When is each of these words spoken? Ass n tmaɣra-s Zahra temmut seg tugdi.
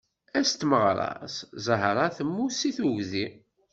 Ass 0.39 0.51
n 0.55 0.57
tmaɣra-s 0.59 1.35
Zahra 1.65 2.05
temmut 2.17 2.53
seg 2.55 2.73
tugdi. 2.77 3.27